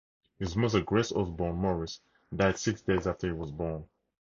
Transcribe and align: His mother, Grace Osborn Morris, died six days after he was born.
His 0.39 0.55
mother, 0.57 0.81
Grace 0.81 1.11
Osborn 1.11 1.57
Morris, 1.57 2.01
died 2.35 2.57
six 2.57 2.81
days 2.81 3.05
after 3.05 3.27
he 3.27 3.33
was 3.33 3.51
born. 3.51 3.87